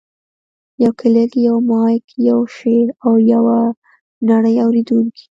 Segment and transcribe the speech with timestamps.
[0.83, 3.59] یو کلیک، یو مایک، یو شعر، او یوه
[4.29, 5.25] نړۍ اورېدونکي.